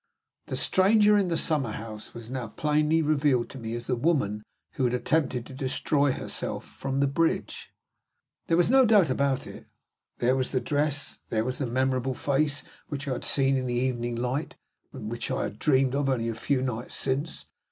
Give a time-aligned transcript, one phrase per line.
[0.47, 4.41] The stranger in the summer house was now plainly revealed to me as the woman
[4.71, 7.71] who had attempted to destroy herself from the bridge!
[8.47, 9.67] There was no doubt about it.
[10.17, 13.75] There was the dress; there was the memorable face which I had seen in the
[13.75, 14.55] evening light,
[14.91, 17.45] which I had dreamed of only a few nights since!